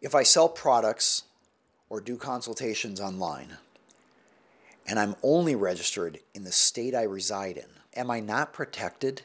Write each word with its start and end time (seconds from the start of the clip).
If 0.00 0.14
I 0.14 0.22
sell 0.22 0.48
products 0.48 1.24
or 1.90 2.00
do 2.00 2.16
consultations 2.16 3.00
online, 3.00 3.58
and 4.86 4.98
I'm 4.98 5.14
only 5.22 5.54
registered 5.54 6.20
in 6.34 6.44
the 6.44 6.52
state 6.52 6.94
I 6.94 7.02
reside 7.02 7.58
in, 7.58 7.66
am 7.94 8.10
I 8.10 8.20
not 8.20 8.54
protected 8.54 9.22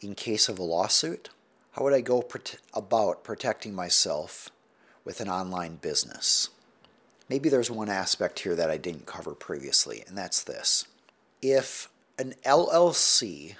in 0.00 0.16
case 0.16 0.48
of 0.48 0.58
a 0.58 0.64
lawsuit? 0.64 1.30
How 1.72 1.84
would 1.84 1.94
I 1.94 2.00
go 2.00 2.22
prote- 2.22 2.56
about 2.74 3.22
protecting 3.22 3.72
myself 3.72 4.50
with 5.04 5.20
an 5.20 5.28
online 5.28 5.76
business? 5.76 6.48
Maybe 7.28 7.48
there's 7.48 7.70
one 7.70 7.88
aspect 7.88 8.40
here 8.40 8.56
that 8.56 8.70
I 8.70 8.76
didn't 8.78 9.06
cover 9.06 9.34
previously, 9.34 10.02
and 10.08 10.18
that's 10.18 10.42
this. 10.42 10.86
If 11.40 11.88
an 12.18 12.34
LLC 12.44 13.54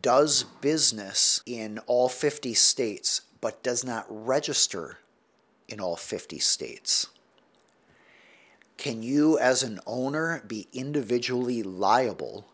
does 0.00 0.44
business 0.62 1.42
in 1.44 1.78
all 1.80 2.08
50 2.08 2.54
states 2.54 3.20
but 3.42 3.62
does 3.62 3.84
not 3.84 4.06
register 4.08 4.98
in 5.72 5.80
all 5.80 5.96
50 5.96 6.38
states, 6.38 7.08
can 8.76 9.02
you, 9.02 9.38
as 9.38 9.62
an 9.62 9.80
owner, 9.86 10.42
be 10.46 10.68
individually 10.72 11.62
liable 11.62 12.46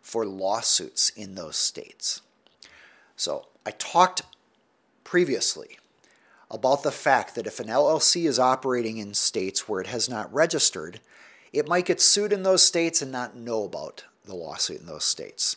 for 0.00 0.26
lawsuits 0.26 1.10
in 1.10 1.34
those 1.34 1.56
states? 1.56 2.20
So, 3.16 3.46
I 3.64 3.72
talked 3.72 4.22
previously 5.04 5.78
about 6.50 6.82
the 6.82 6.92
fact 6.92 7.34
that 7.34 7.46
if 7.46 7.60
an 7.60 7.68
LLC 7.68 8.26
is 8.26 8.38
operating 8.38 8.98
in 8.98 9.14
states 9.14 9.68
where 9.68 9.80
it 9.80 9.86
has 9.86 10.08
not 10.08 10.32
registered, 10.32 11.00
it 11.52 11.68
might 11.68 11.86
get 11.86 12.00
sued 12.00 12.32
in 12.32 12.42
those 12.42 12.62
states 12.62 13.02
and 13.02 13.10
not 13.10 13.36
know 13.36 13.64
about 13.64 14.04
the 14.24 14.34
lawsuit 14.34 14.80
in 14.80 14.86
those 14.86 15.04
states. 15.04 15.56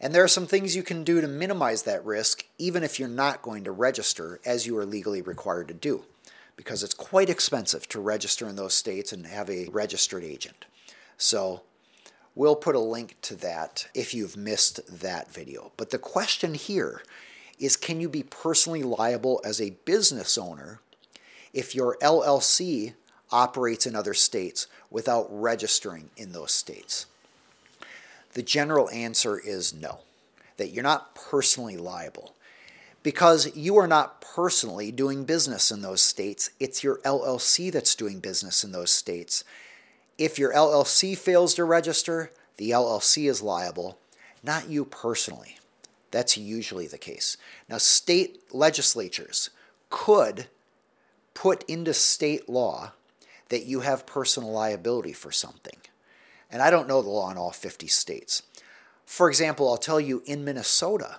And 0.00 0.14
there 0.14 0.24
are 0.24 0.28
some 0.28 0.46
things 0.46 0.76
you 0.76 0.82
can 0.82 1.02
do 1.02 1.20
to 1.20 1.28
minimize 1.28 1.84
that 1.84 2.04
risk, 2.04 2.44
even 2.58 2.82
if 2.82 2.98
you're 2.98 3.08
not 3.08 3.42
going 3.42 3.64
to 3.64 3.72
register 3.72 4.40
as 4.44 4.66
you 4.66 4.76
are 4.76 4.84
legally 4.84 5.22
required 5.22 5.68
to 5.68 5.74
do, 5.74 6.04
because 6.56 6.82
it's 6.82 6.94
quite 6.94 7.28
expensive 7.28 7.88
to 7.88 8.00
register 8.00 8.48
in 8.48 8.56
those 8.56 8.74
states 8.74 9.12
and 9.12 9.26
have 9.26 9.50
a 9.50 9.68
registered 9.70 10.24
agent. 10.24 10.66
So, 11.16 11.62
we'll 12.34 12.56
put 12.56 12.74
a 12.74 12.80
link 12.80 13.16
to 13.22 13.36
that 13.36 13.86
if 13.94 14.14
you've 14.14 14.36
missed 14.36 15.00
that 15.00 15.32
video. 15.32 15.72
But 15.76 15.90
the 15.90 15.98
question 15.98 16.54
here 16.54 17.02
is 17.58 17.76
can 17.76 18.00
you 18.00 18.08
be 18.08 18.22
personally 18.22 18.82
liable 18.82 19.40
as 19.44 19.60
a 19.60 19.76
business 19.84 20.36
owner 20.36 20.80
if 21.52 21.74
your 21.74 21.96
LLC 22.02 22.94
operates 23.30 23.86
in 23.86 23.94
other 23.94 24.14
states 24.14 24.66
without 24.90 25.26
registering 25.30 26.10
in 26.16 26.32
those 26.32 26.52
states? 26.52 27.06
The 28.32 28.42
general 28.42 28.90
answer 28.90 29.38
is 29.38 29.72
no, 29.72 30.00
that 30.56 30.70
you're 30.70 30.82
not 30.82 31.14
personally 31.14 31.76
liable 31.76 32.34
because 33.04 33.54
you 33.54 33.76
are 33.76 33.86
not 33.86 34.20
personally 34.20 34.90
doing 34.90 35.24
business 35.24 35.70
in 35.70 35.82
those 35.82 36.00
states. 36.00 36.50
It's 36.58 36.82
your 36.82 36.98
LLC 37.04 37.70
that's 37.70 37.94
doing 37.94 38.18
business 38.18 38.64
in 38.64 38.72
those 38.72 38.90
states. 38.90 39.44
If 40.18 40.38
your 40.38 40.52
LLC 40.52 41.16
fails 41.16 41.54
to 41.54 41.64
register, 41.64 42.32
the 42.56 42.70
LLC 42.70 43.28
is 43.28 43.42
liable, 43.42 43.98
not 44.42 44.70
you 44.70 44.84
personally. 44.84 45.58
That's 46.10 46.38
usually 46.38 46.86
the 46.86 46.98
case. 46.98 47.36
Now, 47.68 47.78
state 47.78 48.40
legislatures 48.52 49.50
could 49.90 50.46
put 51.34 51.62
into 51.68 51.92
state 51.92 52.48
law 52.48 52.92
that 53.50 53.66
you 53.66 53.80
have 53.80 54.06
personal 54.06 54.50
liability 54.50 55.12
for 55.12 55.30
something. 55.30 55.76
And 56.50 56.62
I 56.62 56.70
don't 56.70 56.88
know 56.88 57.02
the 57.02 57.10
law 57.10 57.30
in 57.30 57.36
all 57.36 57.50
50 57.50 57.86
states. 57.88 58.42
For 59.04 59.28
example, 59.28 59.68
I'll 59.68 59.76
tell 59.76 60.00
you 60.00 60.22
in 60.24 60.44
Minnesota, 60.44 61.18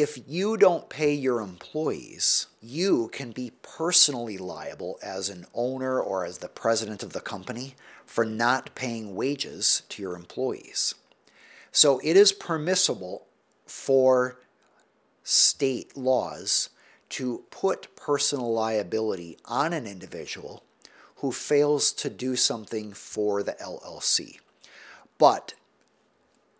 if 0.00 0.18
you 0.26 0.56
don't 0.56 0.88
pay 0.88 1.12
your 1.12 1.40
employees, 1.40 2.46
you 2.60 3.08
can 3.12 3.30
be 3.30 3.52
personally 3.62 4.38
liable 4.38 4.98
as 5.02 5.28
an 5.28 5.46
owner 5.54 6.00
or 6.00 6.24
as 6.24 6.38
the 6.38 6.48
president 6.48 7.02
of 7.02 7.12
the 7.12 7.20
company 7.20 7.74
for 8.04 8.24
not 8.24 8.74
paying 8.74 9.14
wages 9.14 9.82
to 9.88 10.02
your 10.02 10.16
employees. 10.16 10.94
So 11.72 12.00
it 12.02 12.16
is 12.16 12.32
permissible 12.32 13.26
for 13.66 14.38
state 15.22 15.96
laws 15.96 16.70
to 17.10 17.44
put 17.50 17.94
personal 17.96 18.52
liability 18.52 19.38
on 19.44 19.72
an 19.72 19.86
individual 19.86 20.62
who 21.16 21.32
fails 21.32 21.92
to 21.92 22.10
do 22.10 22.36
something 22.36 22.92
for 22.92 23.42
the 23.42 23.52
LLC. 23.54 24.38
But 25.18 25.54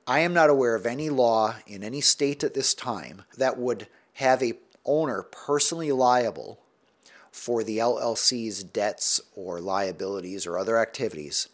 I 0.07 0.21
am 0.21 0.33
not 0.33 0.51
aware 0.51 0.77
of 0.77 0.87
any 0.87 1.11
law 1.11 1.57
in 1.67 1.83
any 1.83 2.01
state 2.01 2.45
at 2.45 2.55
this 2.55 2.75
time 2.75 3.23
that 3.37 3.59
would 3.59 3.89
have 4.15 4.43
a 4.43 4.55
owner 4.85 5.23
personally 5.23 5.91
liable 5.91 6.61
for 7.33 7.65
the 7.65 7.79
LLC's 7.79 8.63
debts 8.63 9.21
or 9.35 9.61
liabilities 9.61 10.47
or 10.47 10.57
other 10.57 10.79
activities 10.79 11.49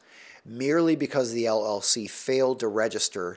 merely 0.45 0.97
because 0.97 1.33
the 1.33 1.45
LLC 1.45 2.11
failed 2.11 2.61
to 2.61 2.69
register 2.69 3.37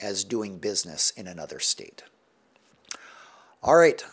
as 0.00 0.24
doing 0.24 0.58
business 0.58 1.10
in 1.10 1.26
another 1.26 1.58
state. 1.58 2.02
All 3.62 3.76
right, 3.76 4.04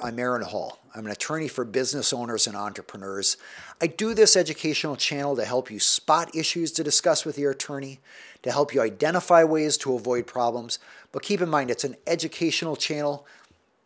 I'm 0.00 0.18
Aaron 0.20 0.42
Hall. 0.42 0.78
I'm 0.94 1.06
an 1.06 1.10
attorney 1.10 1.48
for 1.48 1.64
business 1.64 2.12
owners 2.12 2.46
and 2.46 2.56
entrepreneurs. 2.56 3.36
I 3.80 3.88
do 3.88 4.14
this 4.14 4.36
educational 4.36 4.94
channel 4.94 5.34
to 5.34 5.44
help 5.44 5.72
you 5.72 5.80
spot 5.80 6.34
issues 6.36 6.70
to 6.72 6.84
discuss 6.84 7.24
with 7.24 7.36
your 7.36 7.50
attorney, 7.50 7.98
to 8.42 8.52
help 8.52 8.72
you 8.72 8.80
identify 8.80 9.42
ways 9.42 9.76
to 9.78 9.94
avoid 9.94 10.28
problems. 10.28 10.78
But 11.10 11.24
keep 11.24 11.40
in 11.40 11.48
mind, 11.48 11.70
it's 11.70 11.82
an 11.82 11.96
educational 12.06 12.76
channel 12.76 13.26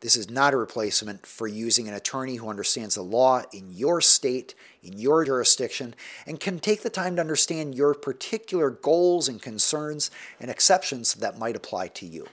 this 0.02 0.16
is 0.16 0.28
not 0.28 0.52
a 0.52 0.56
replacement 0.56 1.26
for 1.26 1.46
using 1.46 1.86
an 1.86 1.94
attorney 1.94 2.34
who 2.34 2.48
understands 2.48 2.96
the 2.96 3.02
law 3.02 3.44
in 3.52 3.72
your 3.72 4.00
state, 4.00 4.52
in 4.82 4.98
your 4.98 5.24
jurisdiction, 5.24 5.94
and 6.26 6.40
can 6.40 6.58
take 6.58 6.82
the 6.82 6.90
time 6.90 7.14
to 7.14 7.20
understand 7.20 7.76
your 7.76 7.94
particular 7.94 8.68
goals 8.68 9.28
and 9.28 9.40
concerns 9.40 10.10
and 10.40 10.50
exceptions 10.50 11.14
that 11.14 11.38
might 11.38 11.54
apply 11.54 11.86
to 11.86 12.04
you. 12.04 12.26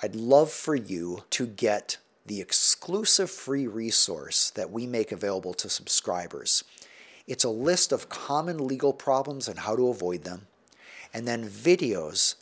I'd 0.00 0.14
love 0.14 0.52
for 0.52 0.76
you 0.76 1.24
to 1.30 1.48
get 1.48 1.96
the 2.26 2.40
exclusive 2.40 3.30
free 3.30 3.66
resource 3.66 4.50
that 4.50 4.70
we 4.70 4.86
make 4.86 5.12
available 5.12 5.54
to 5.54 5.68
subscribers. 5.68 6.64
It's 7.26 7.44
a 7.44 7.50
list 7.50 7.92
of 7.92 8.08
common 8.08 8.66
legal 8.66 8.92
problems 8.92 9.48
and 9.48 9.60
how 9.60 9.76
to 9.76 9.88
avoid 9.88 10.24
them, 10.24 10.46
and 11.12 11.26
then 11.26 11.48
videos 11.48 12.36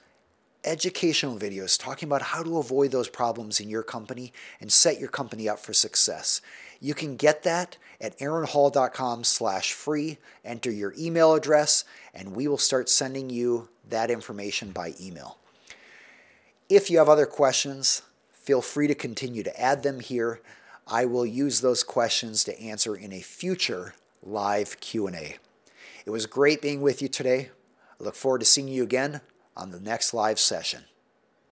educational 0.64 1.38
videos 1.38 1.80
talking 1.80 2.08
about 2.08 2.22
how 2.22 2.42
to 2.42 2.58
avoid 2.58 2.90
those 2.90 3.08
problems 3.08 3.60
in 3.60 3.68
your 3.68 3.82
company 3.82 4.32
and 4.60 4.72
set 4.72 5.00
your 5.00 5.08
company 5.08 5.48
up 5.48 5.58
for 5.58 5.72
success. 5.72 6.40
You 6.80 6.94
can 6.94 7.16
get 7.16 7.42
that 7.44 7.76
at 8.00 8.18
aaronhall.com 8.18 9.24
slash 9.24 9.72
free. 9.72 10.18
Enter 10.44 10.70
your 10.70 10.94
email 10.98 11.34
address, 11.34 11.84
and 12.12 12.34
we 12.34 12.46
will 12.46 12.58
start 12.58 12.88
sending 12.88 13.30
you 13.30 13.68
that 13.88 14.10
information 14.10 14.70
by 14.70 14.94
email. 15.00 15.38
If 16.68 16.90
you 16.90 16.98
have 16.98 17.08
other 17.08 17.26
questions, 17.26 18.02
feel 18.48 18.62
free 18.62 18.86
to 18.86 18.94
continue 18.94 19.42
to 19.42 19.60
add 19.60 19.82
them 19.82 20.00
here. 20.00 20.40
I 20.86 21.04
will 21.04 21.26
use 21.26 21.60
those 21.60 21.82
questions 21.82 22.44
to 22.44 22.58
answer 22.58 22.96
in 22.96 23.12
a 23.12 23.20
future 23.20 23.94
live 24.22 24.80
Q&A. 24.80 25.36
It 26.06 26.10
was 26.10 26.24
great 26.24 26.62
being 26.62 26.80
with 26.80 27.02
you 27.02 27.08
today. 27.08 27.50
I 28.00 28.04
look 28.04 28.14
forward 28.14 28.38
to 28.38 28.46
seeing 28.46 28.68
you 28.68 28.82
again 28.82 29.20
on 29.54 29.70
the 29.70 29.78
next 29.78 30.14
live 30.14 30.38
session. 30.38 30.84